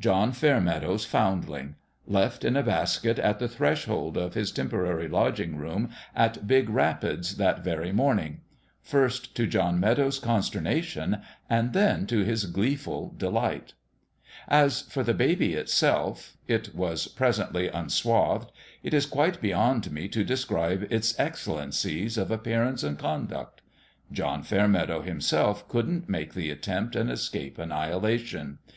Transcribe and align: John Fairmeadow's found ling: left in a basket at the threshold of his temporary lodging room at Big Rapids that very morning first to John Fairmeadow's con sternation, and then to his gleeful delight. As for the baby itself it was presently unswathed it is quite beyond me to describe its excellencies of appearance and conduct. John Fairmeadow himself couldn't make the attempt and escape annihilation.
John 0.00 0.32
Fairmeadow's 0.32 1.04
found 1.04 1.48
ling: 1.48 1.76
left 2.04 2.44
in 2.44 2.56
a 2.56 2.64
basket 2.64 3.16
at 3.20 3.38
the 3.38 3.46
threshold 3.46 4.16
of 4.16 4.34
his 4.34 4.50
temporary 4.50 5.06
lodging 5.06 5.54
room 5.56 5.90
at 6.16 6.48
Big 6.48 6.68
Rapids 6.68 7.36
that 7.36 7.62
very 7.62 7.92
morning 7.92 8.40
first 8.82 9.36
to 9.36 9.46
John 9.46 9.80
Fairmeadow's 9.80 10.18
con 10.18 10.40
sternation, 10.40 11.22
and 11.48 11.74
then 11.74 12.08
to 12.08 12.24
his 12.24 12.46
gleeful 12.46 13.14
delight. 13.16 13.74
As 14.48 14.82
for 14.82 15.04
the 15.04 15.14
baby 15.14 15.54
itself 15.54 16.36
it 16.48 16.74
was 16.74 17.06
presently 17.06 17.68
unswathed 17.68 18.50
it 18.82 18.92
is 18.92 19.06
quite 19.06 19.40
beyond 19.40 19.92
me 19.92 20.08
to 20.08 20.24
describe 20.24 20.88
its 20.90 21.16
excellencies 21.20 22.18
of 22.18 22.32
appearance 22.32 22.82
and 22.82 22.98
conduct. 22.98 23.60
John 24.10 24.42
Fairmeadow 24.42 25.02
himself 25.02 25.68
couldn't 25.68 26.08
make 26.08 26.34
the 26.34 26.50
attempt 26.50 26.96
and 26.96 27.08
escape 27.08 27.58
annihilation. 27.58 28.58